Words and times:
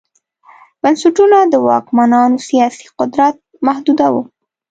بنسټونه 0.81 1.37
د 1.53 1.55
واکمنانو 1.67 2.37
سیاسي 2.49 2.85
قدرت 2.99 3.35
محدوداوه 3.67 4.23